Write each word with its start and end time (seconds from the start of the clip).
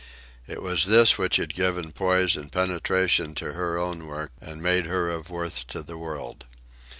It 0.47 0.63
was 0.63 0.87
this 0.87 1.19
which 1.19 1.35
had 1.35 1.53
given 1.53 1.91
poise 1.91 2.35
and 2.35 2.51
penetration 2.51 3.35
to 3.35 3.53
her 3.53 3.77
own 3.77 4.07
work 4.07 4.31
and 4.41 4.59
made 4.59 4.87
her 4.87 5.11
of 5.11 5.29
worth 5.29 5.67
to 5.67 5.83
the 5.83 5.95
world. 5.95 6.45